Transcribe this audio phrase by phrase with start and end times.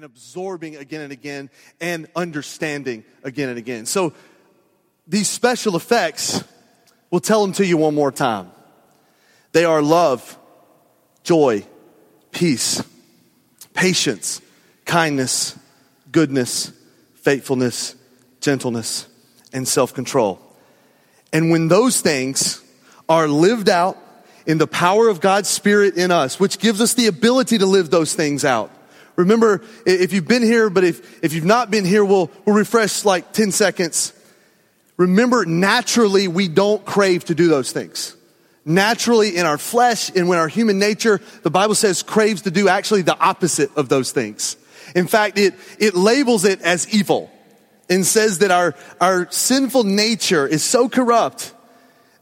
[0.00, 3.84] and absorbing again and again and understanding again and again.
[3.84, 4.14] So
[5.06, 6.42] these special effects,
[7.10, 8.50] we'll tell them to you one more time.
[9.52, 10.38] They are love,
[11.22, 11.66] joy,
[12.32, 12.82] peace,
[13.74, 14.40] patience,
[14.86, 15.58] kindness,
[16.10, 16.72] goodness,
[17.16, 17.94] faithfulness,
[18.40, 19.06] gentleness,
[19.52, 20.40] and self control.
[21.30, 22.64] And when those things
[23.06, 23.98] are lived out
[24.46, 27.90] in the power of God's Spirit in us, which gives us the ability to live
[27.90, 28.70] those things out.
[29.20, 33.04] Remember, if you've been here, but if, if you've not been here, we'll, we'll refresh
[33.04, 34.12] like 10 seconds.
[34.96, 38.16] Remember, naturally, we don't crave to do those things.
[38.64, 42.68] Naturally, in our flesh and when our human nature, the Bible says craves to do
[42.68, 44.56] actually the opposite of those things.
[44.94, 47.30] In fact, it, it labels it as evil
[47.88, 51.52] and says that our, our sinful nature is so corrupt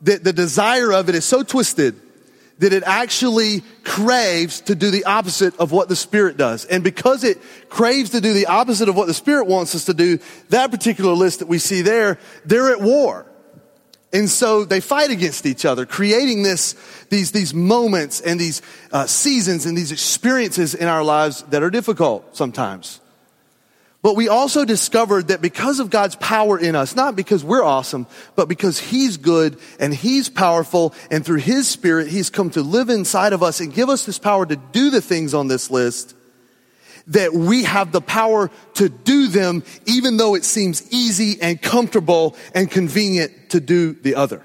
[0.03, 2.01] that the desire of it is so twisted
[2.59, 6.65] that it actually craves to do the opposite of what the Spirit does.
[6.65, 9.95] And because it craves to do the opposite of what the Spirit wants us to
[9.95, 13.27] do, that particular list that we see there, they're at war.
[14.13, 16.75] And so they fight against each other, creating this,
[17.11, 21.71] these, these moments and these uh, seasons and these experiences in our lives that are
[21.71, 23.01] difficult sometimes.
[24.01, 28.07] But we also discovered that because of God's power in us, not because we're awesome,
[28.37, 32.91] but because He's good and He's powerful, and through His Spirit, He's come to live
[32.91, 36.15] inside of us and give us this power to do the things on this list,
[37.09, 42.37] that we have the power to do them even though it seems easy and comfortable
[42.55, 44.45] and convenient to do the other.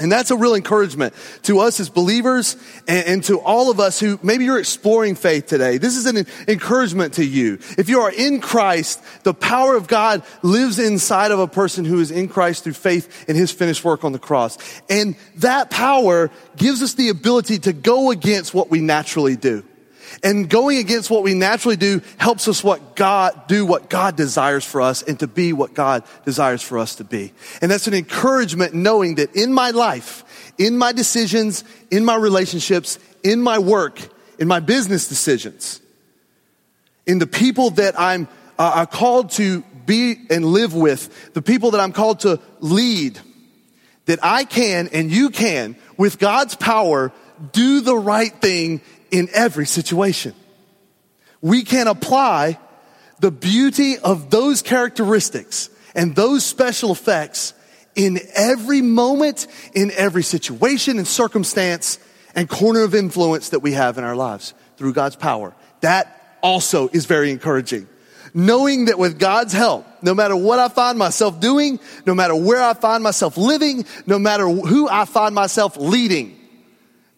[0.00, 3.98] And that's a real encouragement to us as believers and, and, to all of us
[3.98, 5.78] who maybe you're exploring faith today.
[5.78, 7.58] This is an encouragement to you.
[7.76, 12.00] If you are in Christ, the power of God lives inside of a person who
[12.00, 14.56] is in Christ through faith in his finished work on the cross.
[14.88, 19.64] And that power gives us the ability to go against what we naturally do.
[20.22, 24.64] And going against what we naturally do helps us what God do what God desires
[24.64, 27.32] for us and to be what God desires for us to be.
[27.62, 32.98] And that's an encouragement knowing that in my life, in my decisions, in my relationships,
[33.22, 34.00] in my work,
[34.38, 35.80] in my business decisions,
[37.06, 41.80] in the people that I'm uh, called to be and live with, the people that
[41.80, 43.18] I'm called to lead,
[44.06, 47.12] that I can and you can, with God's power,
[47.52, 48.80] do the right thing
[49.10, 50.34] in every situation.
[51.40, 52.58] We can apply
[53.20, 57.54] the beauty of those characteristics and those special effects
[57.94, 61.98] in every moment, in every situation and circumstance
[62.34, 65.54] and corner of influence that we have in our lives through God's power.
[65.80, 67.88] That also is very encouraging.
[68.34, 72.62] Knowing that with God's help, no matter what I find myself doing, no matter where
[72.62, 76.38] I find myself living, no matter who I find myself leading,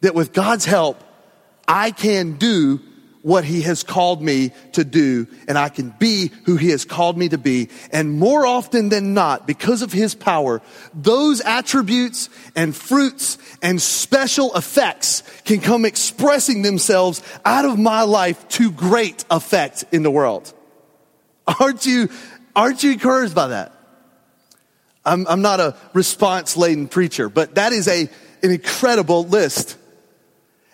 [0.01, 1.03] that with God's help,
[1.71, 2.81] I can do
[3.23, 7.17] what he has called me to do and I can be who he has called
[7.17, 7.69] me to be.
[7.93, 14.57] And more often than not, because of his power, those attributes and fruits and special
[14.57, 20.53] effects can come expressing themselves out of my life to great effect in the world.
[21.61, 22.09] Aren't you,
[22.57, 23.73] aren't you encouraged by that?
[25.05, 28.09] I'm, I'm not a response laden preacher, but that is a,
[28.43, 29.77] an incredible list.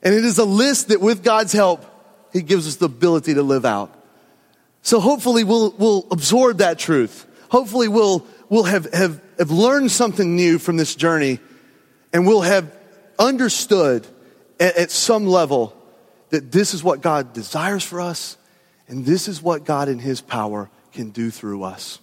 [0.03, 1.85] And it is a list that with God's help,
[2.33, 3.93] He gives us the ability to live out.
[4.83, 7.27] So hopefully we'll, we'll absorb that truth.
[7.49, 11.41] Hopefully we'll, we'll have, have, have learned something new from this journey
[12.13, 12.73] and we'll have
[13.19, 14.07] understood
[14.61, 15.77] at, at some level
[16.31, 18.37] that this is what God desires for us
[18.89, 21.99] and this is what God in His power can do through us.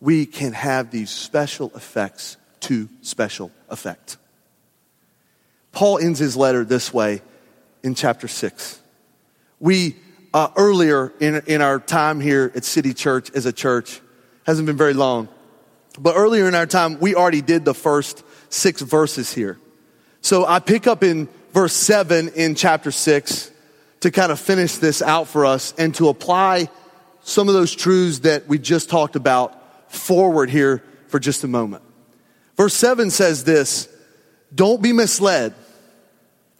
[0.00, 4.18] We can have these special effects to special effect.
[5.74, 7.22] Paul ends his letter this way
[7.82, 8.80] in chapter 6.
[9.60, 9.96] We,
[10.32, 14.00] uh, earlier in, in our time here at City Church as a church,
[14.44, 15.28] hasn't been very long,
[15.98, 19.58] but earlier in our time, we already did the first six verses here.
[20.20, 23.50] So I pick up in verse 7 in chapter 6
[24.00, 26.68] to kind of finish this out for us and to apply
[27.22, 31.82] some of those truths that we just talked about forward here for just a moment.
[32.56, 33.88] Verse 7 says this
[34.54, 35.54] Don't be misled.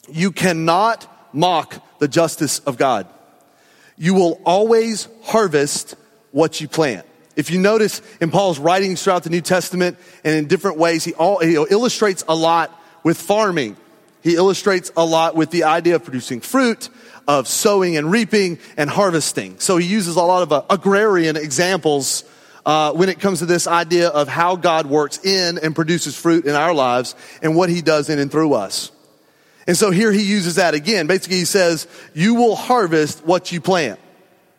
[0.08, 3.06] You cannot mock the justice of God.
[3.96, 5.96] You will always harvest
[6.32, 7.06] what you plant.
[7.36, 11.14] If you notice in Paul's writings throughout the New Testament and in different ways, he,
[11.14, 13.76] all, he illustrates a lot with farming.
[14.22, 16.88] He illustrates a lot with the idea of producing fruit,
[17.26, 19.58] of sowing and reaping and harvesting.
[19.58, 22.24] So he uses a lot of uh, agrarian examples
[22.64, 26.46] uh, when it comes to this idea of how God works in and produces fruit
[26.46, 28.90] in our lives and what he does in and through us.
[29.66, 31.06] And so here he uses that again.
[31.06, 33.98] Basically, he says, You will harvest what you plant.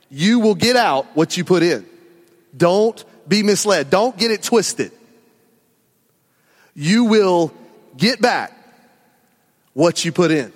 [0.10, 1.86] you will get out what you put in.
[2.56, 3.90] Don't be misled.
[3.90, 4.92] Don't get it twisted.
[6.74, 7.54] You will
[7.98, 8.52] get back
[9.74, 10.52] what you put in.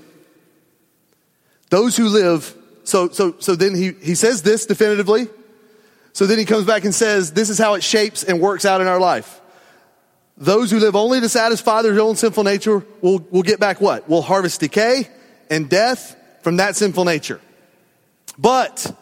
[1.70, 5.28] Those who live, so, so, so then he, he says this definitively.
[6.14, 8.82] So then he comes back and says, this is how it shapes and works out
[8.82, 9.40] in our life.
[10.40, 14.08] Those who live only to satisfy their own sinful nature will, will get back what?
[14.08, 15.10] Will harvest decay
[15.50, 17.42] and death from that sinful nature.
[18.38, 18.96] But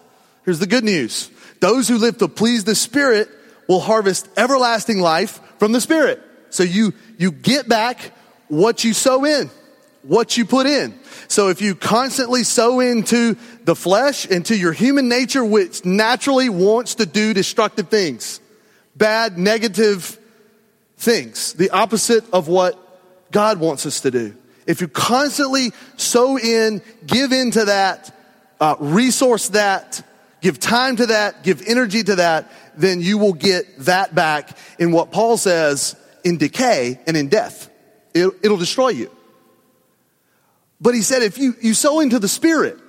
[0.45, 1.30] here's the good news.
[1.60, 3.30] Those who live to please the Spirit
[3.68, 6.22] will harvest everlasting life from the Spirit.
[6.50, 8.13] So you, you get back
[8.48, 9.51] what you sow in,
[10.01, 11.00] what you put in.
[11.28, 16.95] So if you constantly sow into the flesh, into your human nature, which naturally wants
[16.95, 18.39] to do destructive things,
[18.95, 20.16] bad, negative
[20.97, 22.77] things, the opposite of what
[23.31, 24.35] God wants us to do.
[24.65, 28.13] If you constantly sow in, give into that,
[28.59, 30.01] uh, resource that,
[30.41, 34.91] give time to that, give energy to that, then you will get that back in
[34.91, 37.69] what Paul says in decay and in death.
[38.13, 39.11] It, it'll destroy you.
[40.81, 42.79] But he said, if you, you sow into the Spirit,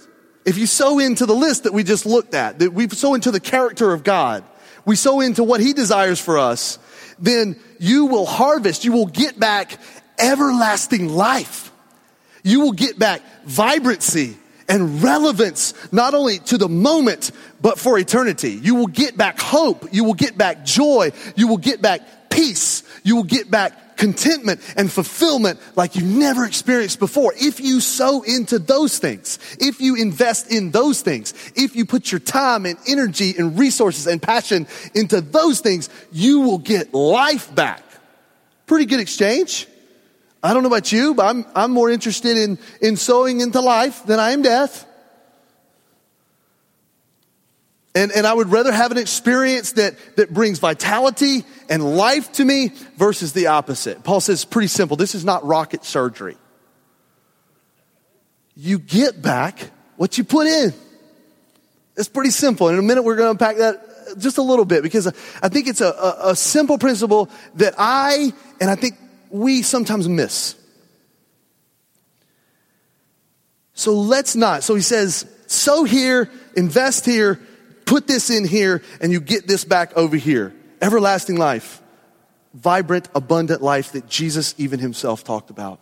[0.44, 3.30] if you sow into the list that we just looked at, that we sow into
[3.30, 4.44] the character of God,
[4.84, 6.78] we sow into what He desires for us,
[7.18, 9.78] then you will harvest, you will get back
[10.18, 11.72] everlasting life.
[12.42, 14.36] You will get back vibrancy
[14.68, 17.30] and relevance, not only to the moment,
[17.60, 18.52] but for eternity.
[18.52, 19.88] You will get back hope.
[19.92, 21.12] You will get back joy.
[21.36, 22.82] You will get back peace.
[23.02, 27.34] You will get back contentment and fulfillment like you've never experienced before.
[27.36, 32.10] If you sow into those things, if you invest in those things, if you put
[32.10, 37.54] your time and energy and resources and passion into those things, you will get life
[37.54, 37.82] back.
[38.66, 39.66] Pretty good exchange.
[40.42, 44.06] I don't know about you, but I'm, I'm more interested in, in sowing into life
[44.06, 44.87] than I am death.
[47.94, 52.44] And, and I would rather have an experience that, that brings vitality and life to
[52.44, 54.04] me versus the opposite.
[54.04, 54.96] Paul says, pretty simple.
[54.96, 56.36] This is not rocket surgery.
[58.54, 60.72] You get back what you put in.
[61.96, 62.68] It's pretty simple.
[62.68, 65.06] In a minute, we're going to unpack that just a little bit because
[65.42, 68.96] I think it's a, a, a simple principle that I, and I think
[69.30, 70.54] we sometimes miss.
[73.74, 74.62] So let's not.
[74.64, 77.40] So he says, sow here, invest here,
[77.88, 80.54] put this in here, and you get this back over here.
[80.80, 81.80] Everlasting life.
[82.52, 85.80] Vibrant, abundant life that Jesus even himself talked about.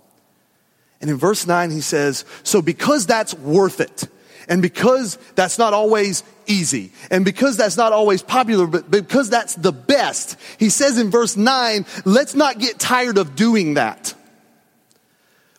[1.00, 4.08] And in verse 9, he says, So because that's worth it,
[4.48, 9.56] and because that's not always easy, and because that's not always popular, but because that's
[9.56, 14.14] the best, he says in verse 9, let's not get tired of doing that.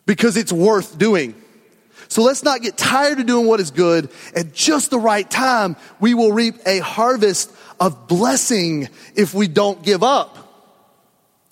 [0.06, 1.34] Because it's worth doing.
[2.08, 4.10] So let's not get tired of doing what is good.
[4.34, 9.82] At just the right time, we will reap a harvest of blessing if we don't
[9.82, 10.36] give up.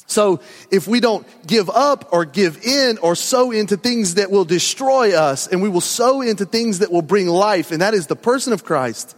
[0.06, 4.44] So if we don't give up or give in or sow into things that will
[4.44, 8.06] destroy us and we will sow into things that will bring life, and that is
[8.06, 9.16] the person of Christ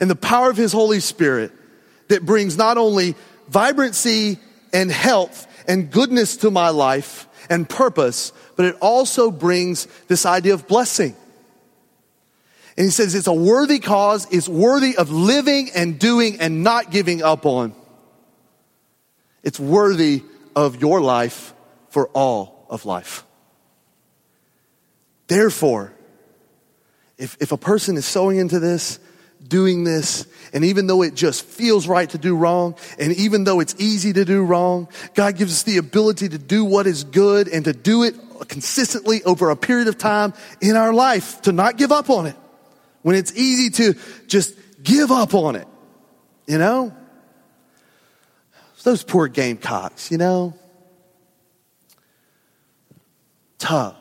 [0.00, 1.52] and the power of his Holy Spirit
[2.08, 3.14] that brings not only
[3.48, 4.38] vibrancy
[4.72, 10.54] and health and goodness to my life and purpose, but it also brings this idea
[10.54, 11.14] of blessing.
[12.76, 16.90] And he says it's a worthy cause, it's worthy of living and doing and not
[16.90, 17.74] giving up on.
[19.42, 20.22] It's worthy
[20.54, 21.54] of your life
[21.90, 23.24] for all of life.
[25.26, 25.92] Therefore,
[27.16, 28.98] if, if a person is sowing into this,
[29.46, 33.60] doing this, and even though it just feels right to do wrong, and even though
[33.60, 37.48] it's easy to do wrong, God gives us the ability to do what is good
[37.48, 38.14] and to do it
[38.48, 42.36] consistently over a period of time in our life, to not give up on it.
[43.02, 45.66] When it's easy to just give up on it,
[46.46, 46.94] you know?
[48.84, 50.54] Those poor gamecocks, you know?
[53.58, 53.96] Tough.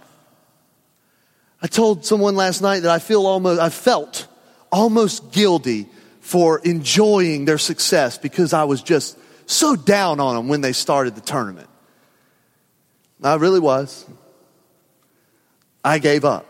[1.62, 4.28] I told someone last night that I feel almost, I felt
[4.72, 5.88] almost guilty
[6.22, 11.16] for enjoying their success because I was just so down on them when they started
[11.16, 11.70] the tournament.
[13.24, 14.06] I really was.
[15.84, 16.46] I gave up.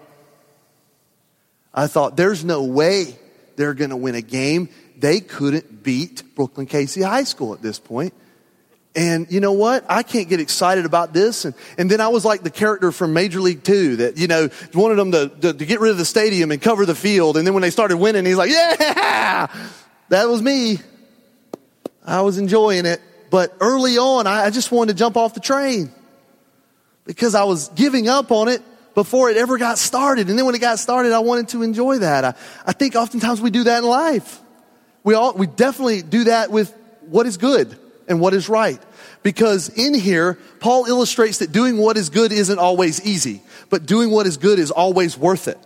[1.74, 3.18] I thought, there's no way
[3.56, 4.70] they're going to win a game.
[4.98, 8.14] They couldn't beat Brookland Cayce High School at this point.
[8.98, 9.86] And you know what?
[9.88, 11.46] I can't get excited about this.
[11.46, 14.50] And, and then I was like the character from Major League Two that, you know,
[14.74, 17.38] wanted them to, to, to get rid of the stadium and cover the field.
[17.38, 19.46] And then when they started winning, he's like, yeah,
[20.10, 20.80] that was me.
[22.04, 23.00] I was enjoying it.
[23.30, 25.92] But early on, I, I just wanted to jump off the train
[27.06, 28.64] because I was giving up on it
[28.96, 30.28] before it ever got started.
[30.28, 32.26] And then when it got started, I wanted to enjoy that.
[32.26, 32.34] I,
[32.66, 34.40] I think oftentimes we do that in life.
[35.04, 37.78] We all, we definitely do that with what is good
[38.08, 38.82] and what is right.
[39.28, 44.10] Because in here, Paul illustrates that doing what is good isn't always easy, but doing
[44.10, 45.58] what is good is always worth it.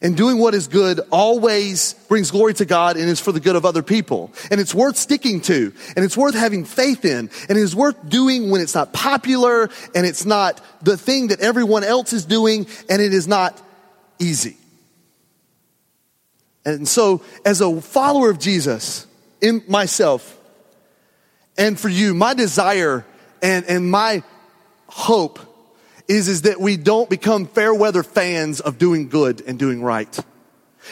[0.00, 3.56] And doing what is good always brings glory to God and is for the good
[3.56, 4.32] of other people.
[4.50, 5.74] And it's worth sticking to.
[5.96, 7.28] And it's worth having faith in.
[7.46, 11.40] And it is worth doing when it's not popular and it's not the thing that
[11.40, 13.60] everyone else is doing and it is not
[14.18, 14.56] easy.
[16.64, 19.06] And so, as a follower of Jesus,
[19.42, 20.33] in myself,
[21.56, 23.04] and for you, my desire
[23.42, 24.22] and, and my
[24.88, 25.38] hope
[26.08, 30.18] is, is that we don't become fair weather fans of doing good and doing right.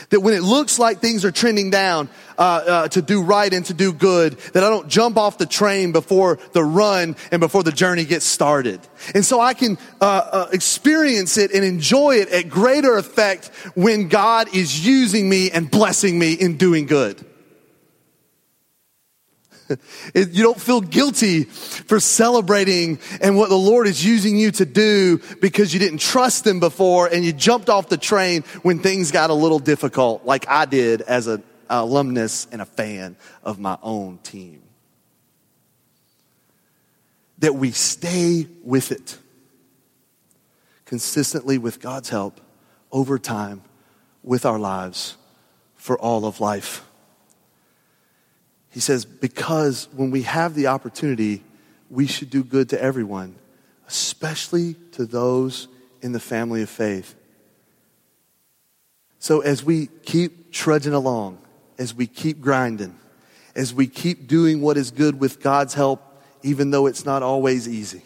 [0.09, 3.64] That when it looks like things are trending down uh, uh, to do right and
[3.66, 7.62] to do good, that I don't jump off the train before the run and before
[7.62, 8.81] the journey gets started.
[9.14, 14.09] And so I can uh, uh experience it and enjoy it at greater effect when
[14.09, 17.23] God is using me and blessing me in doing good.
[20.14, 25.21] You don't feel guilty for celebrating and what the Lord is using you to do
[25.41, 29.31] because you didn't trust Him before and you jumped off the train when things got
[29.31, 34.19] a little difficult, like I did as an alumnus and a fan of my own
[34.19, 34.62] team.
[37.38, 39.19] That we stay with it
[40.85, 42.41] consistently with God's help
[42.93, 43.62] over time
[44.23, 45.17] with our lives
[45.75, 46.85] for all of life.
[48.73, 51.45] He says, because when we have the opportunity,
[51.91, 53.37] we should do good to everyone,
[53.87, 55.69] especially to those
[56.00, 57.14] in the family of faith.
[59.19, 61.38] So as we keep trudging along,
[61.79, 62.99] as we keep grinding,
[63.55, 67.69] as we keep doing what is good with God's help, even though it's not always
[67.69, 68.02] easy,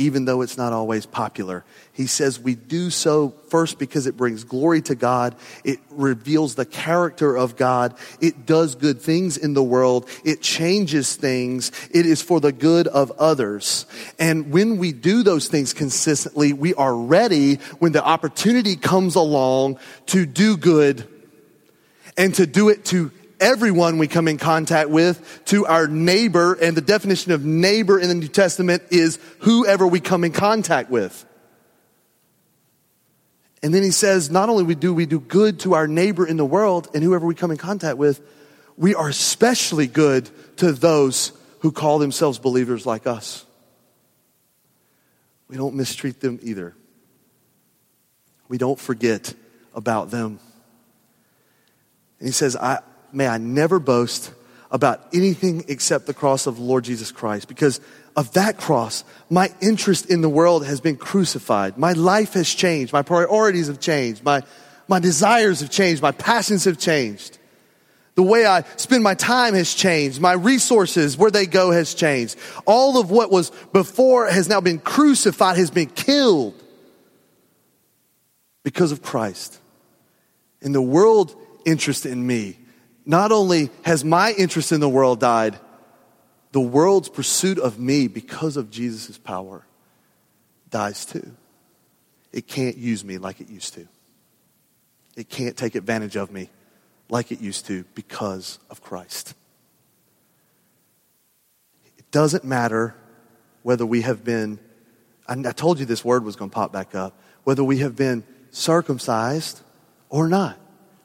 [0.00, 1.62] even though it's not always popular.
[1.92, 5.36] He says we do so first because it brings glory to God.
[5.62, 7.94] It reveals the character of God.
[8.18, 10.08] It does good things in the world.
[10.24, 11.70] It changes things.
[11.90, 13.84] It is for the good of others.
[14.18, 19.78] And when we do those things consistently, we are ready when the opportunity comes along
[20.06, 21.06] to do good
[22.16, 23.10] and to do it to
[23.40, 26.54] everyone we come in contact with to our neighbor.
[26.54, 30.90] And the definition of neighbor in the New Testament is whoever we come in contact
[30.90, 31.24] with.
[33.62, 36.44] And then he says, not only do we do good to our neighbor in the
[36.44, 38.20] world and whoever we come in contact with,
[38.76, 43.44] we are especially good to those who call themselves believers like us.
[45.48, 46.74] We don't mistreat them either.
[48.48, 49.34] We don't forget
[49.74, 50.40] about them.
[52.18, 52.80] And he says, I,
[53.12, 54.32] may I never boast
[54.70, 57.80] about anything except the cross of the Lord Jesus Christ because
[58.16, 61.78] of that cross, my interest in the world has been crucified.
[61.78, 62.92] My life has changed.
[62.92, 64.24] My priorities have changed.
[64.24, 64.42] My,
[64.88, 66.02] my desires have changed.
[66.02, 67.38] My passions have changed.
[68.16, 70.20] The way I spend my time has changed.
[70.20, 72.36] My resources, where they go, has changed.
[72.66, 76.60] All of what was before has now been crucified, has been killed
[78.62, 79.58] because of Christ.
[80.60, 82.58] And the world interest in me
[83.10, 85.58] not only has my interest in the world died,
[86.52, 89.66] the world's pursuit of me because of Jesus' power
[90.70, 91.32] dies too.
[92.32, 93.88] It can't use me like it used to.
[95.16, 96.50] It can't take advantage of me
[97.08, 99.34] like it used to because of Christ.
[101.98, 102.94] It doesn't matter
[103.64, 104.60] whether we have been,
[105.26, 108.22] I told you this word was going to pop back up, whether we have been
[108.52, 109.60] circumcised
[110.10, 110.56] or not.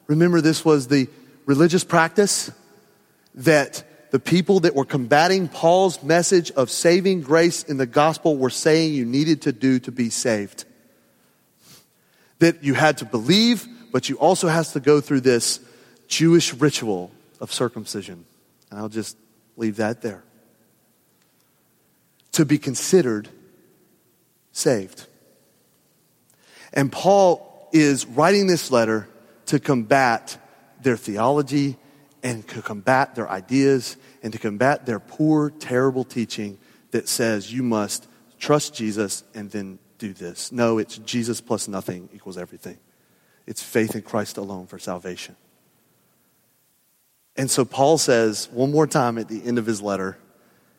[0.06, 1.08] Remember, this was the
[1.46, 2.52] religious practice
[3.36, 8.50] that the people that were combating Paul's message of saving grace in the gospel were
[8.50, 10.66] saying you needed to do to be saved.
[12.40, 15.60] That you had to believe, but you also has to go through this
[16.08, 18.26] Jewish ritual of circumcision.
[18.72, 19.18] And I'll just
[19.58, 20.24] leave that there.
[22.34, 23.30] To be considered
[24.52, 25.06] saved.
[26.74, 29.08] And Paul is writing this letter
[29.48, 30.38] to combat
[30.86, 31.76] their theology
[32.24, 36.58] and to combat their ideas and to combat their poor, terrible teaching
[36.92, 38.08] that says you must
[38.40, 40.52] trust Jesus and then do this.
[40.52, 42.78] No, it's Jesus plus nothing equals everything.
[43.46, 45.36] It's faith in Christ alone for salvation.
[47.36, 50.18] And so Paul says one more time at the end of his letter,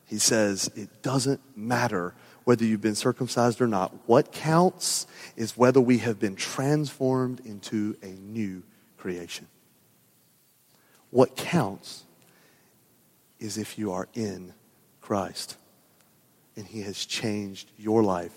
[0.05, 3.93] he says, It doesn't matter whether you've been circumcised or not.
[4.07, 8.63] What counts is whether we have been transformed into a new
[8.97, 9.47] creation.
[11.09, 12.03] What counts
[13.39, 14.53] is if you are in
[15.01, 15.57] Christ
[16.55, 18.33] and He has changed your life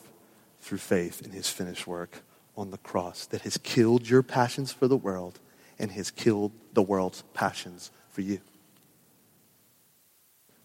[0.60, 2.22] through faith in His finished work
[2.56, 5.38] on the cross that has killed your passions for the world
[5.78, 8.40] and has killed the world's passions for you.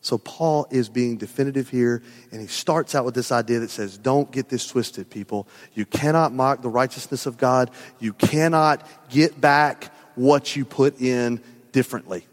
[0.02, 3.98] So Paul is being definitive here, and he starts out with this idea that says,
[3.98, 5.48] Don't get this twisted, people.
[5.74, 7.72] You cannot mock the righteousness of God.
[8.00, 11.42] You cannot get back what you put in
[11.76, 12.26] differently.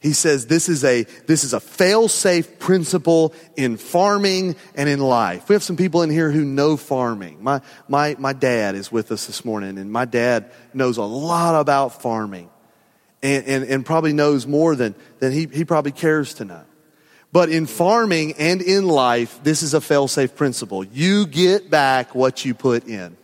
[0.00, 5.48] He says this is a, this is a fail-safe principle in farming and in life.
[5.48, 7.42] We have some people in here who know farming.
[7.42, 11.58] My, my, my dad is with us this morning, and my dad knows a lot
[11.58, 12.50] about farming
[13.22, 16.64] and, and, and probably knows more than, than he, he probably cares to know.
[17.32, 20.84] But in farming and in life, this is a fail-safe principle.
[20.84, 23.16] You get back what you put in.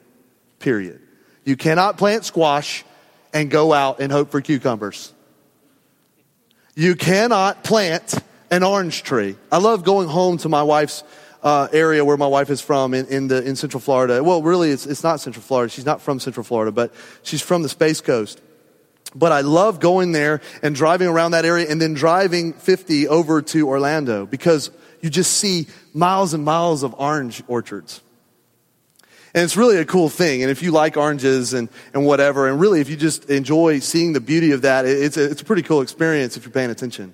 [0.61, 1.03] Period.
[1.45, 2.85] You cannot plant squash
[3.35, 5.13] and go out and hope for cucumbers.
[6.79, 8.15] You cannot plant
[8.53, 9.35] an orange tree.
[9.51, 11.03] I love going home to my wife's
[11.43, 14.23] uh, area where my wife is from in, in, the, in Central Florida.
[14.23, 15.73] Well, really, it's, it's not Central Florida.
[15.73, 16.95] She's not from Central Florida, but
[17.25, 18.41] she's from the Space Coast.
[19.13, 23.43] But I love going there and driving around that area and then driving 50 over
[23.43, 24.71] to Orlando because
[25.01, 28.03] you just see miles and miles of orange orchards.
[29.35, 30.43] And it's really a cool thing.
[30.43, 34.15] And if you like oranges and, and whatever, and really if you just enjoy seeing
[34.15, 37.13] the beauty of that, it's a, it's a pretty cool experience if you're paying attention.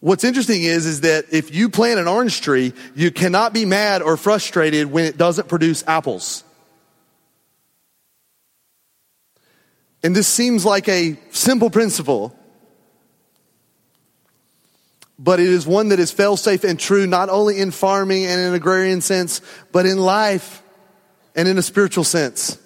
[0.00, 4.02] What's interesting is, is that if you plant an orange tree, you cannot be mad
[4.02, 6.44] or frustrated when it doesn't produce apples.
[10.02, 12.38] And this seems like a simple principle,
[15.18, 18.38] but it is one that is fail safe and true not only in farming and
[18.38, 19.40] in an agrarian sense,
[19.72, 20.62] but in life
[21.34, 22.58] and in a spiritual sense.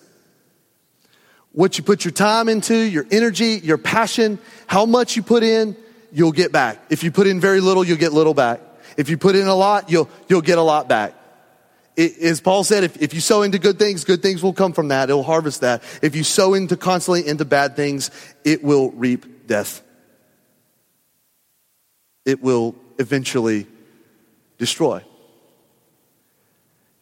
[1.53, 5.77] What you put your time into, your energy, your passion, how much you put in,
[6.13, 6.79] you'll get back.
[6.91, 8.61] If you put in very little, you'll get little back.
[8.97, 11.15] If you put in a lot, you'll, you'll get a lot back
[11.99, 14.89] as Paul said, if, if you sow into good things, good things will come from
[14.89, 15.11] that.
[15.11, 15.83] It'll harvest that.
[16.01, 18.13] If you sow into constantly into bad things,
[18.45, 19.83] it will reap death.
[22.25, 23.67] It will eventually
[24.59, 25.03] destroy.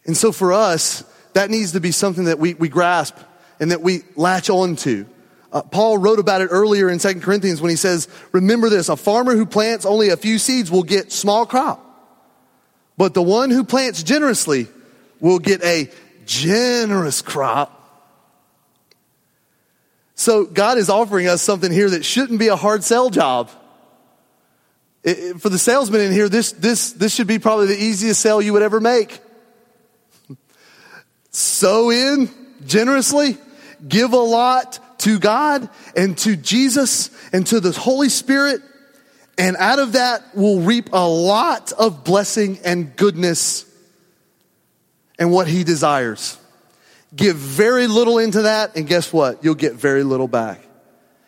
[0.05, 1.03] And so for us,
[1.37, 3.15] that needs to be something that we, we grasp
[3.59, 5.05] and that we latch on to.
[5.53, 8.97] Uh, Paul wrote about it earlier in 2 Corinthians when he says, Remember this, a
[8.97, 11.83] farmer who plants only a few seeds will get small crop.
[12.97, 14.67] But the one who plants generously
[15.19, 15.91] will get a
[16.25, 17.71] generous crop.
[20.15, 23.51] So God is offering us something here that shouldn't be a hard sell job.
[25.03, 28.21] It, it, for the salesman in here, this, this, this should be probably the easiest
[28.21, 29.21] sale you would ever make.
[31.37, 32.31] Sow in
[32.65, 33.37] generously,
[33.87, 38.63] give a lot to God and to Jesus and to the Holy Spirit.
[39.37, 43.71] And out of that, we'll reap a lot of blessing and goodness
[45.19, 46.39] and what he desires.
[47.15, 49.43] Give very little into that, and guess what?
[49.43, 50.61] You'll get very little back.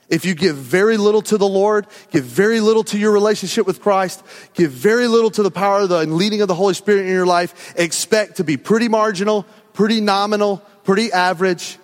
[0.10, 3.80] If you give very little to the Lord, give very little to your relationship with
[3.80, 4.24] Christ,
[4.56, 7.14] give very little to the power of the and leading of the Holy Spirit in
[7.14, 9.46] your life, expect to be pretty marginal,
[9.80, 11.78] pretty nominal, pretty average,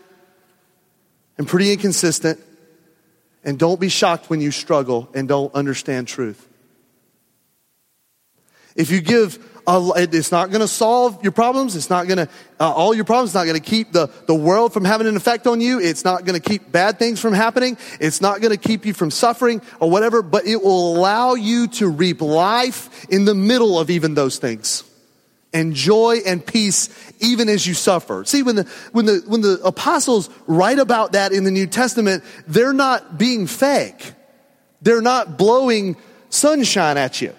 [1.38, 2.38] and pretty inconsistent.
[3.46, 6.46] And don't be shocked when you struggle and don't understand truth.
[8.76, 11.76] If you give it's not going to solve your problems.
[11.76, 12.30] It's not going to,
[12.60, 13.30] uh, all your problems.
[13.30, 15.80] It's not going to keep the, the world from having an effect on you.
[15.80, 17.76] It's not going to keep bad things from happening.
[18.00, 21.68] It's not going to keep you from suffering or whatever, but it will allow you
[21.80, 24.84] to reap life in the middle of even those things.
[25.56, 28.24] And joy and peace even as you suffer.
[28.26, 32.24] See, when the, when the, when the apostles write about that in the New Testament,
[32.48, 34.14] they're not being fake.
[34.82, 35.98] They're not blowing
[36.30, 37.34] sunshine at you.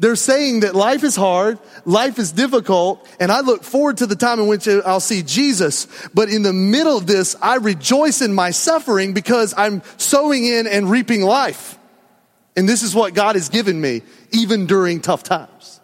[0.00, 4.14] They're saying that life is hard, life is difficult, and I look forward to the
[4.14, 5.88] time in which I'll see Jesus.
[6.14, 10.68] But in the middle of this, I rejoice in my suffering because I'm sowing in
[10.68, 11.76] and reaping life.
[12.56, 15.77] And this is what God has given me, even during tough times.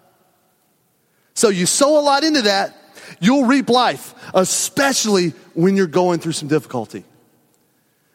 [1.34, 2.76] So you sow a lot into that,
[3.20, 7.04] you'll reap life, especially when you're going through some difficulty.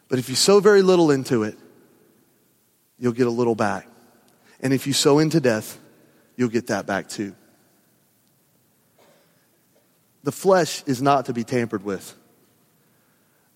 [0.08, 1.56] But if you sow very little into it,
[2.98, 3.86] you'll get a little back.
[4.60, 5.78] And if you sow into death,
[6.36, 7.34] you'll get that back too.
[10.22, 12.14] The flesh is not to be tampered with.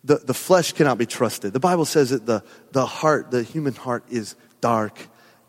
[0.04, 1.52] The, the flesh cannot be trusted.
[1.52, 4.98] The Bible says that the, the heart, the human heart, is dark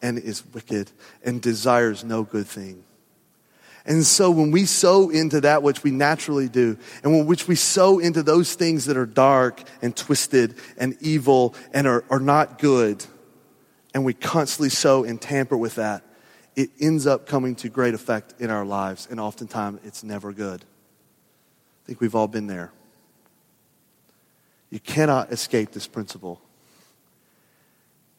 [0.02, 0.92] and is wicked
[1.24, 2.84] and desires no good thing.
[3.86, 7.56] And so when we sow into that which we naturally do, and when which we
[7.56, 12.58] sow into those things that are dark and twisted and evil and are, are not
[12.58, 13.06] good,
[13.94, 16.04] and we constantly sow and tamper with that,
[16.56, 20.62] it ends up coming to great effect in our lives, and oftentimes it's never good.
[20.64, 22.72] I think we've all been there.
[24.72, 26.42] You cannot escape this principle.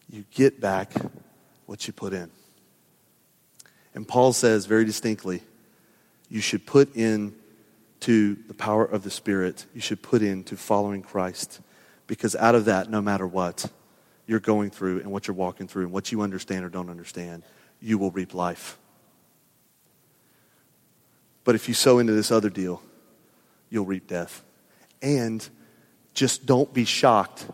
[0.09, 0.92] you get back
[1.66, 2.31] what you put in.
[3.94, 5.42] And Paul says very distinctly,
[6.29, 7.35] you should put in
[8.01, 11.61] to the power of the Spirit, you should put in to following Christ.
[12.07, 13.71] Because out of that, no matter what
[14.27, 17.43] you're going through and what you're walking through and what you understand or don't understand,
[17.81, 18.79] you will reap life.
[21.45, 22.83] But if you sow into this other deal,
[23.71, 24.43] you'll reap death.
[25.01, 25.49] And
[26.15, 27.47] just don't be shocked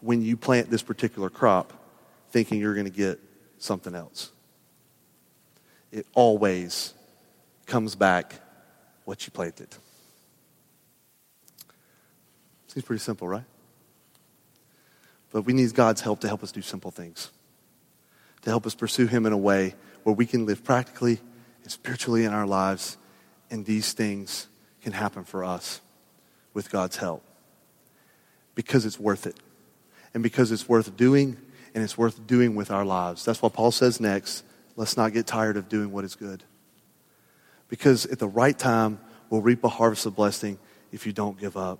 [0.00, 1.72] when you plant this particular crop
[2.30, 3.20] thinking you're going to get
[3.58, 4.30] something else.
[5.90, 6.94] It always
[7.68, 8.40] comes back
[9.04, 9.68] what you planted.
[12.66, 13.44] Seems pretty simple, right?
[15.30, 17.30] But we need God's help to help us do simple things,
[18.42, 21.20] to help us pursue Him in a way where we can live practically
[21.62, 22.96] and spiritually in our lives,
[23.50, 24.48] and these things
[24.82, 25.80] can happen for us
[26.54, 27.22] with God's help
[28.54, 29.36] because it's worth it.
[30.14, 31.36] And because it's worth doing,
[31.74, 33.24] and it's worth doing with our lives.
[33.24, 34.42] That's what Paul says next.
[34.76, 36.42] Let's not get tired of doing what is good.
[37.68, 38.98] Because at the right time,
[39.30, 40.58] we'll reap a harvest of blessing
[40.92, 41.78] if you don't give up.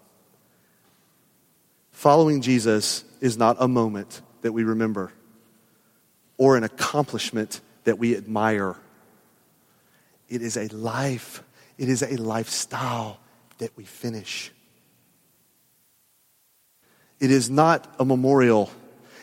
[1.93, 5.13] Following Jesus is not a moment that we remember
[6.37, 8.77] or an accomplishment that we admire.
[10.29, 11.43] It is a life,
[11.77, 13.19] it is a lifestyle
[13.59, 14.53] that we finish.
[17.19, 18.71] It is not a memorial.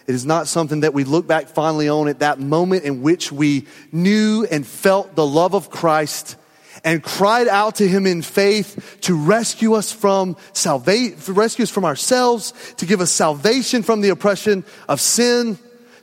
[0.06, 3.32] It is not something that we look back fondly on at that moment in which
[3.32, 6.36] we knew and felt the love of Christ
[6.86, 11.84] and cried out to him in faith to rescue us from salvation, rescue us from
[11.84, 15.58] ourselves, to give us salvation from the oppression of sin,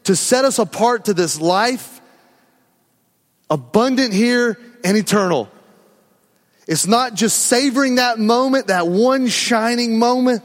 [0.04, 2.00] to set us apart to this life,
[3.48, 5.48] abundant here and eternal.
[6.66, 10.42] It's not just savoring that moment, that one shining moment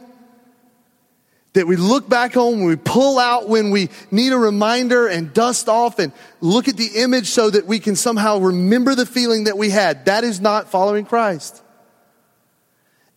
[1.58, 5.34] that we look back on, when we pull out when we need a reminder and
[5.34, 9.46] dust off and look at the image so that we can somehow remember the feeling
[9.46, 10.06] that we had.
[10.06, 11.64] That is not following Christ.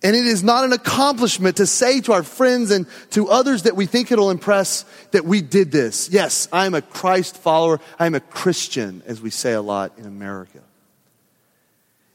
[0.03, 3.77] And it is not an accomplishment to say to our friends and to others that
[3.77, 6.09] we think it'll impress that we did this.
[6.11, 7.79] Yes, I'm a Christ follower.
[7.99, 10.61] I'm a Christian, as we say a lot in America.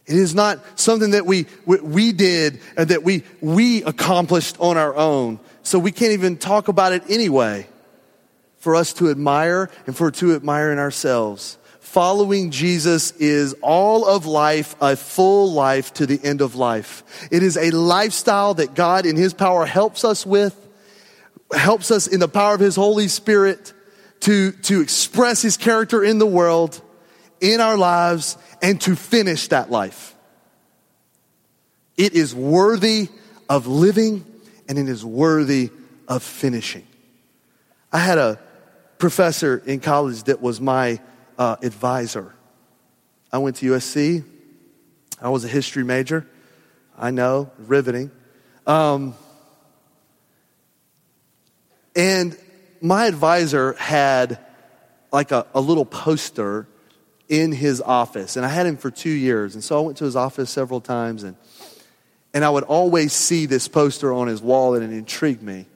[0.08, 4.96] It is not something that we, we did and that we, we accomplished on our
[4.96, 7.68] own so we can't even talk about it anyway
[8.58, 11.58] for us to admire and for to admire in ourselves.
[11.80, 17.04] Following Jesus is all of life, a full life to the end of life.
[17.32, 20.56] It is a lifestyle that God in His power helps us with,
[21.52, 23.74] helps us in the power of His Holy Spirit
[24.22, 26.80] to, to express His character in the world,
[27.42, 30.16] in our lives, and to finish that life.
[31.98, 33.10] It is worthy
[33.50, 34.26] of living
[34.68, 35.72] and it is worthy
[36.08, 36.86] of finishing.
[37.92, 38.40] I had a
[38.98, 41.00] professor in college that was my
[41.38, 42.34] uh, advisor.
[43.32, 44.24] I went to USC.
[45.22, 46.28] I was a history major.
[46.98, 48.12] I know, riveting.
[48.66, 49.16] Um,
[51.96, 52.38] and
[52.82, 54.40] my advisor had
[55.12, 56.68] like a, a little poster
[57.28, 59.56] in his office, and I had him for two years.
[59.56, 61.36] And so I went to his office several times, and
[62.36, 65.68] and I would always see this poster on his wall and it intrigued me.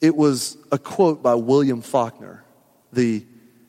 [0.00, 2.42] It was a quote by William Faulkner,
[2.94, 3.24] the,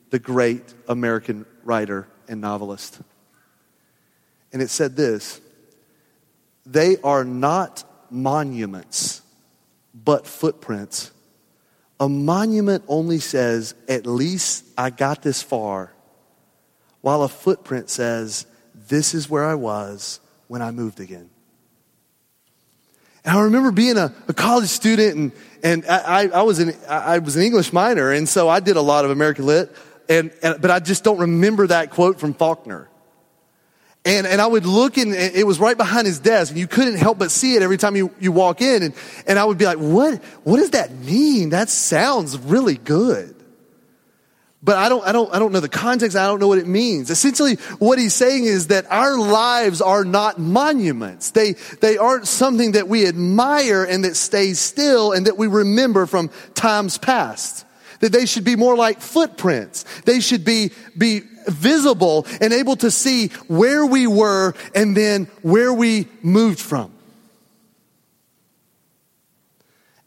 [0.08, 2.98] the great American writer and novelist.
[4.54, 5.42] And it said this
[6.64, 9.20] They are not monuments,
[9.94, 11.10] but footprints.
[12.00, 15.92] A monument only says, At least I got this far,
[17.02, 21.30] while a footprint says, This is where I was when I moved again.
[23.24, 25.32] And I remember being a, a college student and,
[25.62, 28.82] and I, I, was an, I was an English minor and so I did a
[28.82, 29.74] lot of American Lit
[30.08, 32.88] and, and but I just don't remember that quote from Faulkner.
[34.04, 36.96] And, and I would look and it was right behind his desk and you couldn't
[36.96, 38.82] help but see it every time you, you walk in.
[38.82, 38.94] And,
[39.26, 41.50] and I would be like, what, what does that mean?
[41.50, 43.37] That sounds really good
[44.62, 46.16] but I don't, I don't, I don't know the context.
[46.16, 47.10] I don't know what it means.
[47.10, 51.30] Essentially, what he's saying is that our lives are not monuments.
[51.30, 56.06] They, they aren't something that we admire and that stays still and that we remember
[56.06, 57.64] from times past.
[58.00, 59.84] That they should be more like footprints.
[60.02, 65.72] They should be, be visible and able to see where we were and then where
[65.72, 66.92] we moved from.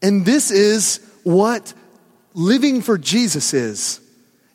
[0.02, 1.74] And this is what
[2.34, 4.02] living for Jesus is.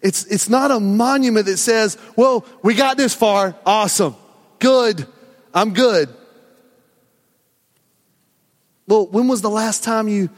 [0.06, 3.56] It's, it's not a monument that says, well, we got this far.
[3.66, 4.14] Awesome.
[4.60, 5.04] Good.
[5.52, 6.08] I'm good.
[8.86, 10.30] Well, when was the last time you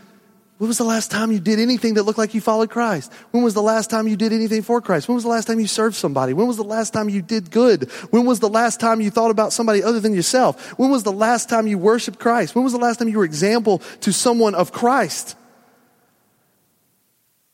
[0.57, 3.13] When was the last time you did anything that looked like you followed Christ?
[3.31, 5.07] When was the last time you did anything for Christ?
[5.07, 6.33] When was the last time you served somebody?
[6.33, 7.91] When was the last time you did good?
[8.09, 10.79] When was the last time you thought about somebody other than yourself?
[10.79, 12.55] When was the last time you worshiped Christ?
[12.55, 15.37] When was the last time you were example to someone of Christ?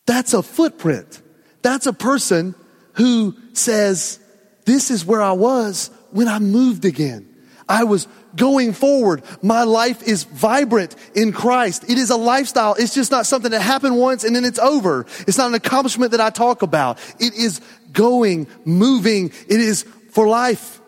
[0.06, 1.22] That's a footprint.
[1.64, 2.54] That's a person
[2.92, 4.20] who says,
[4.66, 7.26] this is where I was when I moved again.
[7.66, 9.22] I was going forward.
[9.40, 11.84] My life is vibrant in Christ.
[11.88, 12.74] It is a lifestyle.
[12.78, 15.06] It's just not something that happened once and then it's over.
[15.26, 16.98] It's not an accomplishment that I talk about.
[17.18, 17.62] It is
[17.94, 19.32] going, moving.
[19.48, 20.82] It is for life.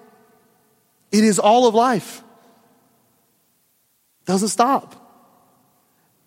[1.10, 2.22] It is all of life.
[4.20, 4.94] It Doesn't stop.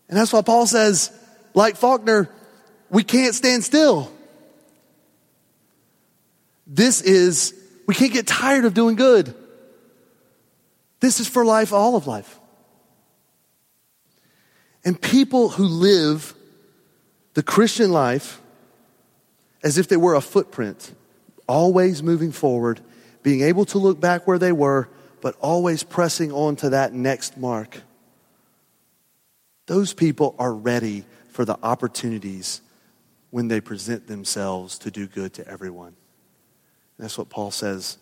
[0.08, 1.12] And that's why Paul says,
[1.54, 2.32] like Faulkner,
[2.90, 4.12] we can't stand still.
[6.72, 7.56] This is,
[7.88, 9.34] we can't get tired of doing good.
[11.00, 12.40] This is for life, all of life.
[14.86, 16.36] And people who live
[17.34, 18.40] the Christian life
[19.64, 20.94] as if they were a footprint,
[21.48, 22.82] always moving forward,
[23.24, 24.90] being able to look back where they were,
[25.22, 27.82] but always pressing on to that next mark.
[29.66, 32.62] Those people are ready for the opportunities
[33.32, 35.96] when they present themselves to do good to everyone.
[37.00, 37.98] That's what Paul says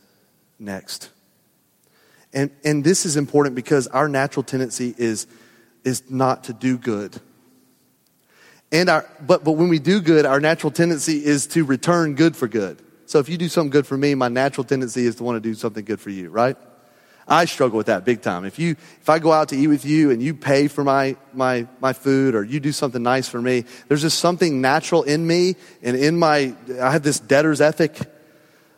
[0.59, 1.11] next.
[2.33, 5.27] And, and this is important because our natural tendency is,
[5.83, 7.15] is not to do good.
[8.71, 12.35] And our, but, but when we do good, our natural tendency is to return good
[12.35, 12.81] for good.
[13.05, 15.49] So if you do something good for me, my natural tendency is to want to
[15.49, 16.57] do something good for you, right?
[17.29, 18.45] I struggle with that big time.
[18.45, 21.15] If you, if I go out to eat with you and you pay for my,
[21.33, 25.25] my, my food or you do something nice for me, there's just something natural in
[25.25, 27.99] me and in my, I have this debtor's ethic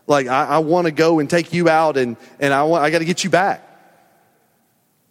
[0.09, 2.89] like, I, I want to go and take you out and, and I, want, I
[2.89, 3.65] got to get you back.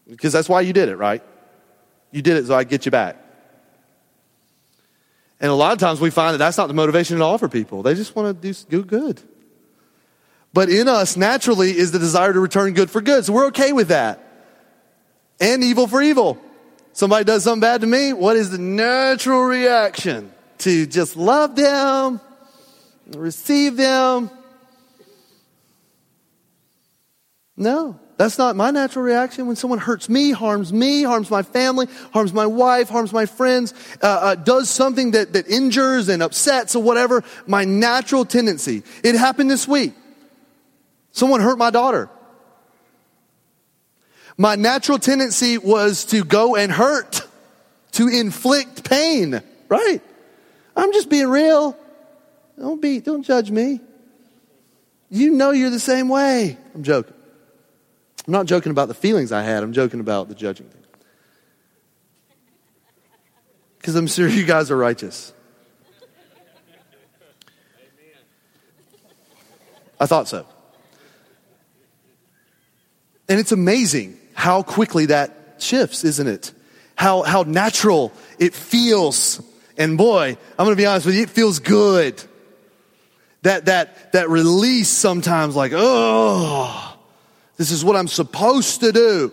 [0.09, 1.23] Because that's why you did it, right?
[2.11, 3.17] You did it so I get you back.
[5.41, 7.49] And a lot of times we find that that's not the motivation at all for
[7.49, 7.83] people.
[7.83, 9.21] They just want to do, good.
[10.53, 13.25] But in us, naturally, is the desire to return good for good.
[13.25, 14.21] So we're okay with that.
[15.41, 16.41] And evil for evil.
[16.93, 20.33] Somebody does something bad to me, what is the natural reaction?
[20.59, 22.21] To just love them,
[23.15, 24.31] receive them,
[27.59, 29.49] No, that's not my natural reaction.
[29.49, 33.75] When someone hurts me, harms me, harms my family, harms my wife, harms my friends,
[34.01, 38.85] uh, uh, does something that, that injures and upsets or whatever, my natural tendency.
[39.03, 39.93] It happened this week.
[41.11, 42.09] Someone hurt my daughter.
[44.37, 47.27] My natural tendency was to go and hurt,
[47.93, 50.01] to inflict pain, right?
[50.77, 51.77] I'm just being real.
[52.57, 53.81] Don't be, don't judge me.
[55.11, 56.57] You know you're the same way.
[56.73, 57.15] I'm joking.
[58.29, 60.83] I'm not joking about the feelings I had, I'm joking about the judging thing.
[63.79, 65.33] Because I'm sure you guys are righteous.
[69.99, 70.45] I thought so.
[73.31, 76.53] And it's amazing how quickly that shifts, isn't it?
[76.97, 79.41] How, how natural it feels.
[79.79, 82.23] And boy, I'm going to be honest with you, it feels good.
[83.41, 86.88] That, that, that release sometimes like, oh,
[87.59, 89.33] this is what I'm supposed to do.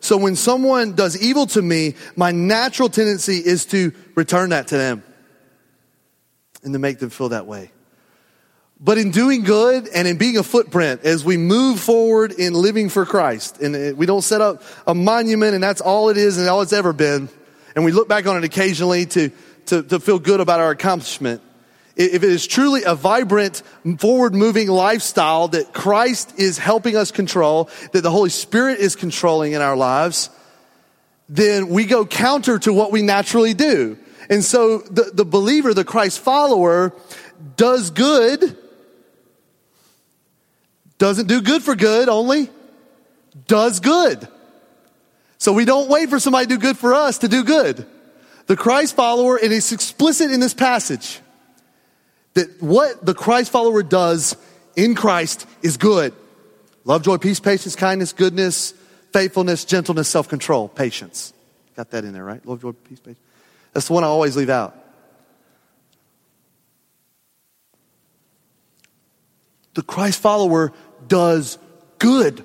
[0.00, 4.76] So when someone does evil to me, my natural tendency is to return that to
[4.76, 5.02] them
[6.62, 7.72] and to make them feel that way.
[8.80, 12.88] But in doing good and in being a footprint as we move forward in living
[12.88, 16.38] for Christ, and we don't set up a monument and that's all it is
[21.98, 23.62] if it is truly a vibrant,
[23.98, 29.52] forward moving lifestyle that Christ is helping us control, that the Holy Spirit is controlling
[29.52, 30.30] in our lives,
[31.28, 33.98] then we go counter to what we naturally do.
[34.30, 36.94] And so the, the believer, the Christ follower,
[37.56, 38.56] does good,
[40.98, 42.48] doesn't do good for good only,
[43.48, 44.26] does good.
[45.38, 47.86] So we don't wait for somebody to do good for us to do good.
[48.46, 51.20] The Christ follower, and it's explicit in this passage,
[52.34, 54.36] that what the Christ follower does
[54.76, 56.14] in Christ is good.
[56.84, 58.72] Love, joy, peace, patience, kindness, goodness,
[59.12, 61.32] faithfulness, gentleness, self control, patience.
[61.76, 62.44] Got that in there, right?
[62.46, 63.20] Love, joy, peace, patience.
[63.72, 64.76] That's the one I always leave out.
[69.74, 70.72] The Christ follower
[71.06, 71.58] does
[71.98, 72.44] good,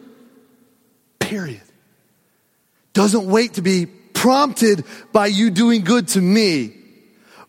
[1.19, 1.61] period.
[2.93, 6.75] Doesn't wait to be prompted by you doing good to me.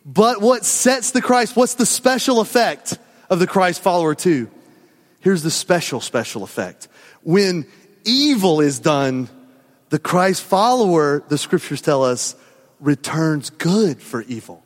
[0.05, 2.99] But what sets the Christ, what's the special effect
[3.31, 4.51] of the Christ follower too?
[5.21, 6.89] Here's the special, special effect.
[7.23, 7.67] When
[8.05, 9.31] evil is done,
[9.89, 12.37] the Christ follower, the scriptures tell us,
[12.81, 14.63] returns good for evil.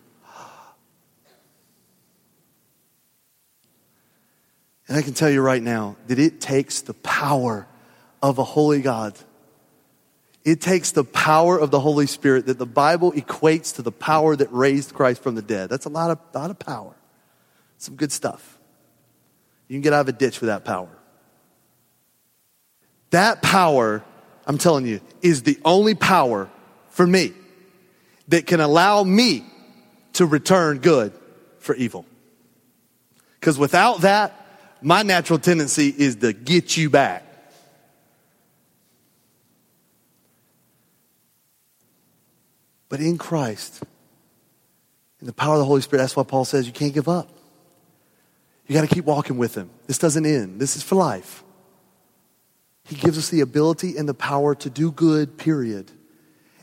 [4.89, 7.69] And I can tell you right now that it takes the power
[8.23, 9.17] of a holy God.
[10.45, 14.35] It takes the power of the Holy Spirit that the Bible equates to the power
[14.37, 15.69] that raised Christ from the dead.
[15.69, 16.95] That's a lot of, lot of power.
[17.77, 18.59] Some good stuff.
[19.69, 20.89] You can get out of a ditch with that power.
[23.11, 24.03] That power,
[24.47, 26.49] I'm telling you, is the only power
[26.91, 27.33] for me
[28.29, 29.45] that can allow me
[30.15, 31.13] to return good
[31.59, 32.05] for evil.
[33.39, 34.35] Because without that,
[34.83, 37.25] my natural tendency is to get you back.
[42.89, 43.83] But in Christ,
[45.21, 47.29] in the power of the Holy Spirit, that's why Paul says you can't give up.
[48.67, 49.71] You got to keep walking with Him.
[49.87, 51.43] This doesn't end, this is for life.
[52.85, 55.91] He gives us the ability and the power to do good, period.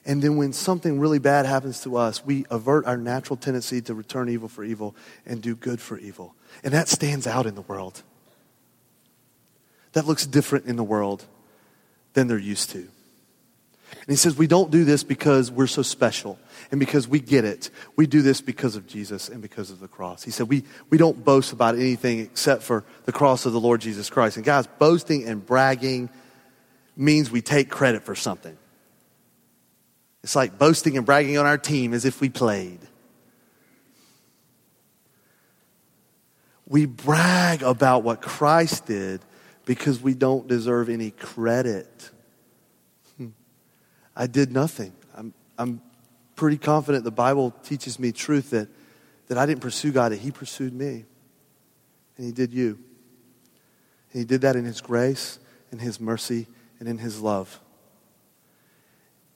[0.07, 3.93] And then when something really bad happens to us, we avert our natural tendency to
[3.93, 6.35] return evil for evil and do good for evil.
[6.63, 8.01] And that stands out in the world.
[9.93, 11.25] That looks different in the world
[12.13, 12.87] than they're used to.
[13.91, 16.39] And he says, We don't do this because we're so special
[16.71, 17.69] and because we get it.
[17.95, 20.23] We do this because of Jesus and because of the cross.
[20.23, 23.81] He said, We, we don't boast about anything except for the cross of the Lord
[23.81, 24.37] Jesus Christ.
[24.37, 26.09] And guys, boasting and bragging
[26.95, 28.57] means we take credit for something.
[30.23, 32.79] It's like boasting and bragging on our team as if we played.
[36.67, 39.21] We brag about what Christ did
[39.65, 42.09] because we don't deserve any credit.
[44.15, 44.93] I did nothing.
[45.15, 45.81] I'm, I'm
[46.35, 48.67] pretty confident the Bible teaches me truth that,
[49.27, 51.05] that I didn't pursue God, that He pursued me.
[52.17, 52.79] And He did you.
[54.13, 55.39] And He did that in His grace,
[55.71, 56.47] in His mercy,
[56.79, 57.59] and in His love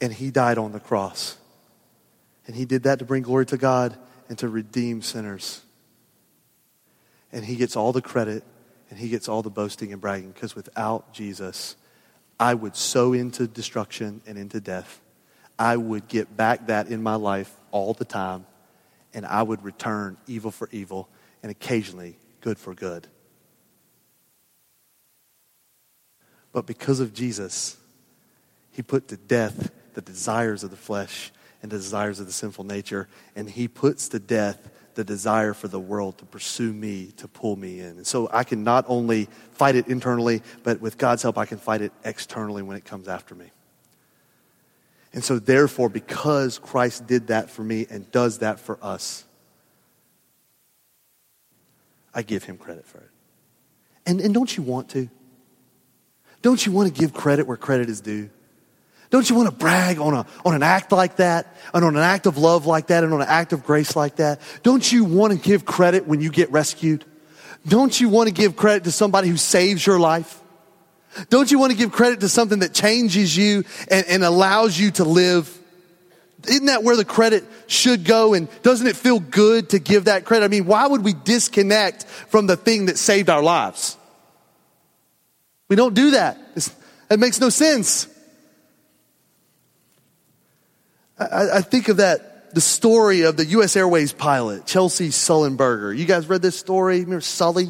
[0.01, 1.37] and he died on the cross.
[2.47, 5.61] And he did that to bring glory to God and to redeem sinners.
[7.31, 8.43] And he gets all the credit
[8.89, 11.75] and he gets all the boasting and bragging because without Jesus,
[12.39, 15.01] I would sow into destruction and into death.
[15.57, 18.45] I would get back that in my life all the time
[19.13, 21.09] and I would return evil for evil
[21.43, 23.07] and occasionally good for good.
[26.51, 27.77] But because of Jesus,
[28.71, 32.63] he put to death the desires of the flesh and the desires of the sinful
[32.63, 33.07] nature.
[33.35, 37.55] And he puts to death the desire for the world to pursue me, to pull
[37.55, 37.91] me in.
[37.91, 41.57] And so I can not only fight it internally, but with God's help, I can
[41.57, 43.49] fight it externally when it comes after me.
[45.13, 49.23] And so, therefore, because Christ did that for me and does that for us,
[52.13, 53.09] I give him credit for it.
[54.05, 55.09] And, and don't you want to?
[56.41, 58.29] Don't you want to give credit where credit is due?
[59.09, 62.03] Don't you want to brag on, a, on an act like that, and on an
[62.03, 64.39] act of love like that, and on an act of grace like that?
[64.61, 67.05] Don't you want to give credit when you get rescued?
[67.67, 70.39] Don't you want to give credit to somebody who saves your life?
[71.29, 74.91] Don't you want to give credit to something that changes you and, and allows you
[74.91, 75.55] to live?
[76.47, 78.33] Isn't that where the credit should go?
[78.35, 80.45] And doesn't it feel good to give that credit?
[80.45, 83.97] I mean, why would we disconnect from the thing that saved our lives?
[85.67, 86.37] We don't do that.
[86.55, 86.73] It's,
[87.09, 88.07] it makes no sense.
[91.19, 93.75] I, I think of that, the story of the U.S.
[93.75, 95.95] Airways pilot, Chesley Sullenberger.
[95.95, 97.01] You guys read this story?
[97.01, 97.67] Remember Sully?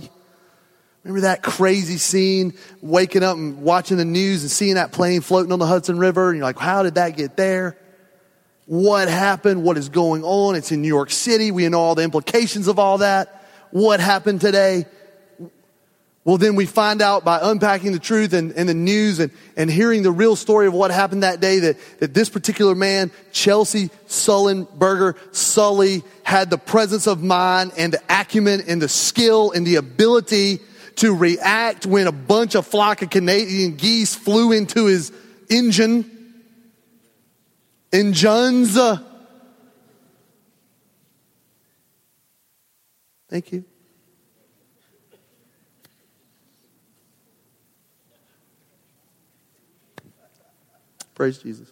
[1.04, 5.52] Remember that crazy scene, waking up and watching the news and seeing that plane floating
[5.52, 6.30] on the Hudson River?
[6.30, 7.78] And you're like, how did that get there?
[8.66, 9.64] What happened?
[9.64, 10.56] What is going on?
[10.56, 11.52] It's in New York City.
[11.52, 13.44] We know all the implications of all that.
[13.72, 14.86] What happened today?
[16.26, 19.70] Well, then we find out by unpacking the truth and, and the news and, and
[19.70, 23.90] hearing the real story of what happened that day that, that this particular man, Chesley
[24.08, 29.78] Sullenberger, Sully, had the presence of mind and the acumen and the skill and the
[29.78, 30.60] ability
[30.98, 35.14] to react when a bunch of flock of Canadian geese flew into his
[35.50, 36.44] engine.
[37.94, 38.78] Engines.
[43.30, 43.64] Thank you.
[51.20, 51.68] Praise Jesus.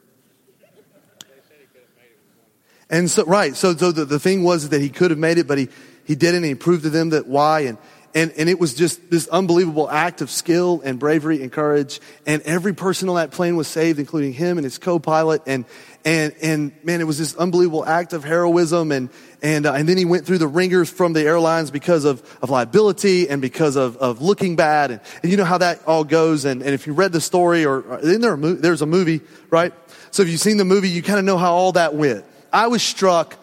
[2.90, 3.56] And so, right.
[3.56, 5.70] So, so the, the thing was that he could have made it, but he,
[6.04, 6.44] he didn't.
[6.44, 7.62] And he proved to them that why.
[7.62, 7.78] And,
[8.14, 12.02] and, and it was just this unbelievable act of skill and bravery and courage.
[12.26, 15.44] And every person on that plane was saved, including him and his co-pilot.
[15.46, 15.64] And,
[16.08, 18.94] and, and man, it was this unbelievable act of heroism.
[18.94, 19.10] And,
[19.42, 22.50] and, uh, and then he went through the ringers from the airlines because of, of
[22.50, 24.92] liability and because of, of looking bad.
[24.92, 26.46] And, and you know how that all goes.
[26.46, 29.74] And, and if you read the story or, isn't there a there's a movie, right?
[30.12, 32.24] So if you've seen the movie, you kind of know how all that went.
[32.54, 33.36] I was struck.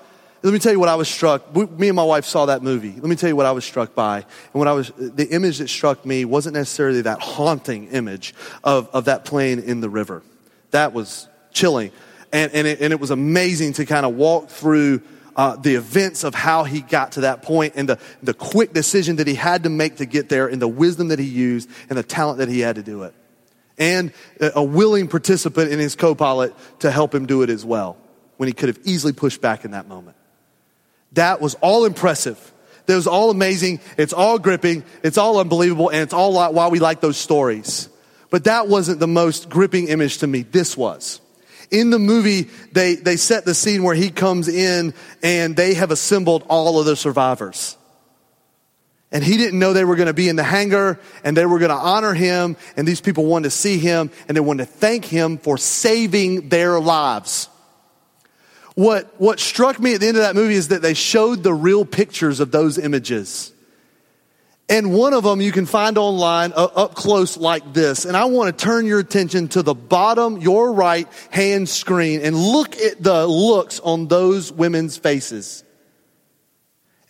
[0.43, 1.55] Let me tell you what I was struck.
[1.55, 2.93] Me and my wife saw that movie.
[2.93, 4.21] Let me tell you what I was struck by.
[4.21, 8.89] And what I was, the image that struck me wasn't necessarily that haunting image of,
[8.95, 10.23] of that plane in the river.
[10.71, 11.93] That was chilling.
[12.35, 15.03] And, and, it, and it was amazing to kind of walk through
[15.37, 19.17] uh, the events of how he got to that point and the, the quick decision
[19.17, 21.97] that he had to make to get there and the wisdom that he used and
[21.97, 23.15] the talent that he had to do it.
[23.79, 27.97] And a willing participant in his co pilot to help him do it as well
[28.37, 30.17] when he could have easily pushed back in that moment.
[31.13, 32.53] That was all impressive.
[32.87, 33.79] That was all amazing.
[33.97, 34.83] It's all gripping.
[35.05, 35.89] It's all unbelievable.
[35.89, 37.89] And it's all why we like those stories.
[38.31, 40.43] But that wasn't the most gripping image to me.
[40.43, 41.21] This was
[41.75, 45.91] in the movie, they, they set the scene where he comes in and they have
[45.91, 47.77] assembled all of the survivors.
[49.11, 51.59] And he didn't know they were going to be in the hangar and they were
[51.59, 52.57] going to honor him.
[52.77, 56.49] And these people wanted to see him and they wanted to thank him for saving
[56.49, 57.49] their lives.
[58.75, 61.55] What, what struck me at the end of that movie is that they showed the
[61.55, 63.53] real pictures of those images.
[64.69, 68.07] And one of them you can find online uh, up close like this.
[68.07, 72.35] And I want to turn your attention to the bottom, your right hand screen and
[72.35, 75.65] look at the looks on those women's faces.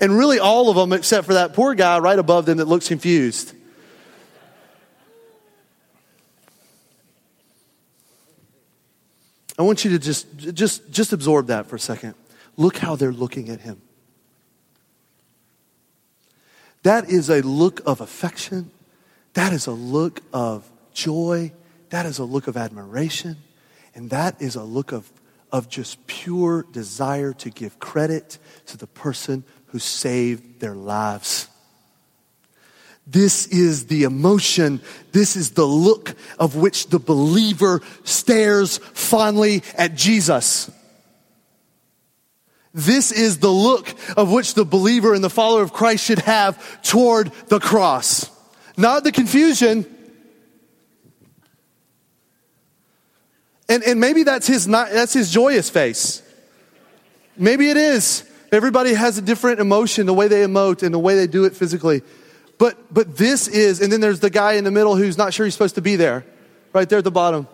[0.01, 2.89] And really all of them except for that poor guy right above them that looks
[2.89, 3.55] confused.
[9.57, 12.15] I want you to just, just, just absorb that for a second.
[12.57, 13.81] Look how they're looking at him.
[16.85, 18.70] That is a look of affection.
[19.32, 21.53] That is a look of joy.
[21.89, 23.39] That is a look of admiration.
[23.95, 25.11] And that is a look of,
[25.51, 31.49] of just pure desire to give credit to the person who saved their lives.
[33.07, 34.82] This is the emotion.
[35.12, 40.70] This is the look of which the believer stares fondly at Jesus.
[42.75, 46.83] This is the look of which the believer and the follower of Christ should have
[46.83, 48.29] toward the cross.
[48.77, 49.87] Not the confusion.
[53.68, 56.20] And, and maybe that's his, not, that's his joyous face.
[57.37, 58.29] Maybe it is.
[58.51, 61.55] Everybody has a different emotion, the way they emote and the way they do it
[61.55, 62.03] physically.
[62.59, 65.47] But, but this is, and then there's the guy in the middle who's not sure
[65.47, 66.25] he's supposed to be there,
[66.72, 67.47] right there at the bottom.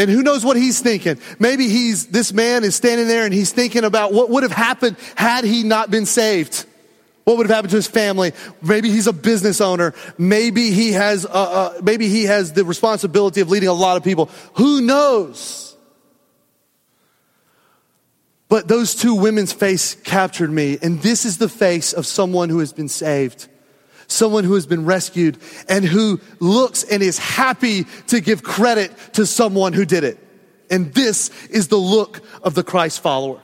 [0.00, 1.18] And who knows what he's thinking.
[1.38, 4.96] Maybe he's, this man is standing there and he's thinking about what would have happened
[5.14, 6.64] had he not been saved.
[7.24, 8.32] What would have happened to his family?
[8.62, 9.92] Maybe he's a business owner.
[10.16, 14.02] Maybe he has, uh, uh, maybe he has the responsibility of leading a lot of
[14.02, 14.30] people.
[14.54, 15.76] Who knows?
[18.48, 22.60] But those two women's face captured me, and this is the face of someone who
[22.60, 23.48] has been saved
[24.10, 25.38] someone who has been rescued
[25.68, 30.18] and who looks and is happy to give credit to someone who did it.
[30.70, 33.40] And this is the look of the Christ follower.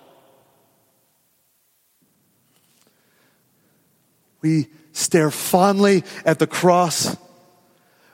[4.42, 7.16] We stare fondly at the cross.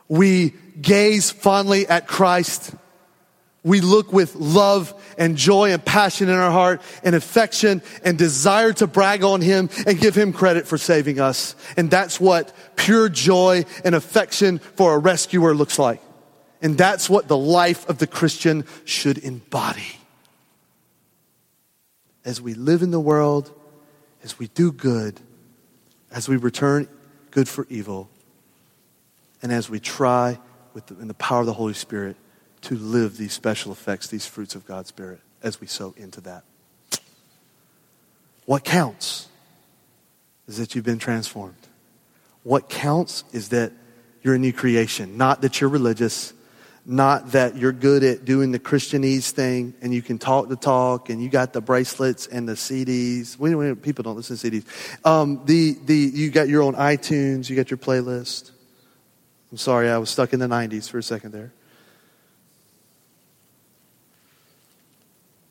[0.09, 2.75] We gaze fondly at Christ.
[3.65, 8.73] We look with love and joy and passion in our heart and affection and desire
[8.75, 11.55] to brag on him and give him credit for saving us.
[11.77, 16.03] And that's what pure joy and affection for a rescuer looks like.
[16.61, 19.99] And that's what the life of the Christian should embody.
[22.25, 23.53] As we live in the world,
[24.25, 25.21] as we do good,
[26.11, 26.89] as we return
[27.31, 28.09] good for evil,
[29.41, 30.39] and as we try
[30.75, 32.17] with the, in the power of the Holy Spirit
[32.63, 36.45] to live these special effects, these fruits of God's Spirit, as we sow into that.
[38.47, 39.29] What counts
[40.49, 41.55] is that you've been transformed.
[42.43, 43.73] What counts is that
[44.23, 46.33] you're a new creation, not that you're religious,
[46.85, 51.11] not that you're good at doing the Christianese thing and you can talk the talk
[51.11, 53.39] and you got the bracelets and the CDs.
[53.39, 55.07] We, we, people don't listen to CDs.
[55.07, 58.51] Um, the, the, you got your own iTunes, you got your playlist.
[59.53, 61.53] I'm sorry, I was stuck in the 90s for a second there.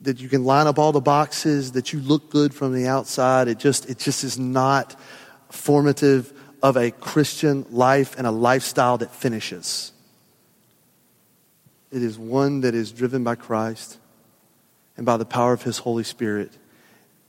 [0.02, 3.47] That you can line up all the boxes, that you look good from the outside.
[3.47, 4.99] It just, it just is not
[5.49, 6.34] formative
[6.64, 9.91] of a Christian life and a lifestyle that finishes.
[11.91, 13.97] It is one that is driven by Christ
[14.97, 16.52] and by the power of His Holy Spirit.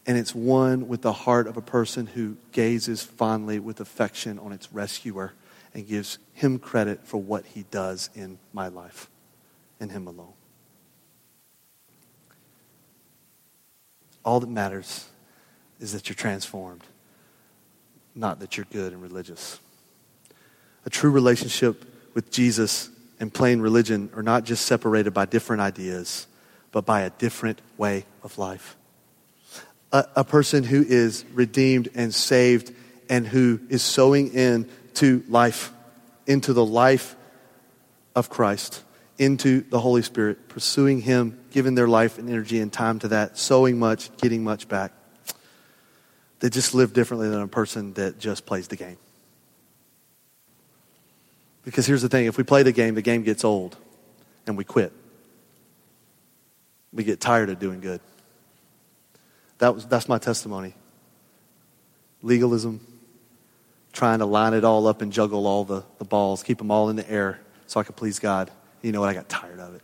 [0.06, 4.52] And it's one with the heart of a person who gazes fondly with affection on
[4.52, 5.32] its rescuer
[5.74, 9.08] and gives him credit for what he does in my life
[9.80, 10.34] and him alone.
[14.24, 15.06] All that matters
[15.80, 16.82] is that you're transformed,
[18.14, 19.58] not that you're good and religious.
[20.84, 26.26] A true relationship with Jesus and plain religion are not just separated by different ideas,
[26.72, 28.76] but by a different way of life.
[29.92, 32.72] A, a person who is redeemed and saved
[33.08, 35.72] and who is sowing in to life,
[36.26, 37.14] into the life
[38.14, 38.82] of Christ,
[39.22, 43.38] into the Holy Spirit, pursuing Him, giving their life and energy and time to that,
[43.38, 44.92] sowing much, getting much back.
[46.40, 48.96] They just live differently than a person that just plays the game.
[51.64, 53.76] Because here's the thing if we play the game, the game gets old
[54.44, 54.92] and we quit.
[56.92, 58.00] We get tired of doing good.
[59.58, 60.74] That was, that's my testimony.
[62.22, 62.84] Legalism,
[63.92, 66.88] trying to line it all up and juggle all the, the balls, keep them all
[66.88, 68.50] in the air so I could please God.
[68.82, 69.08] You know what?
[69.08, 69.82] I got tired of it.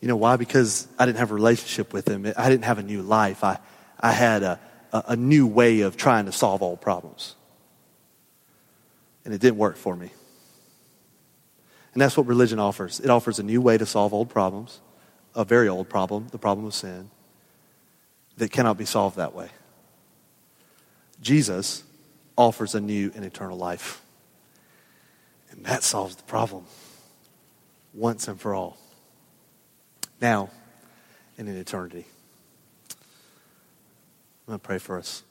[0.00, 0.36] You know why?
[0.36, 2.32] Because I didn't have a relationship with Him.
[2.36, 3.44] I didn't have a new life.
[3.44, 3.58] I,
[3.98, 4.60] I had a,
[4.92, 7.36] a, a new way of trying to solve all problems.
[9.24, 10.10] And it didn't work for me.
[11.92, 14.80] And that's what religion offers it offers a new way to solve old problems,
[15.34, 17.10] a very old problem, the problem of sin,
[18.38, 19.48] that cannot be solved that way.
[21.20, 21.82] Jesus
[22.38, 24.00] offers a new and eternal life.
[25.50, 26.64] And that solves the problem
[27.94, 28.78] once and for all.
[30.20, 30.50] Now
[31.38, 32.06] and in eternity.
[32.90, 35.22] I'm going to pray for us.